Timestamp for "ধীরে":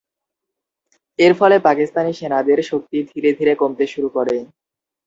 3.11-3.29, 3.39-3.53